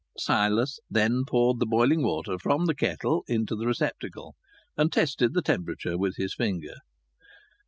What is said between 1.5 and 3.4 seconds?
the boiling water from the kettle